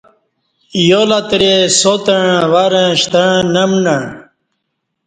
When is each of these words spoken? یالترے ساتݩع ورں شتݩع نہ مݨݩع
یالترے 0.87 1.55
ساتݩع 1.79 2.27
ورں 2.51 2.89
شتݩع 3.01 3.33
نہ 3.53 3.63
مݨݩع 3.69 4.01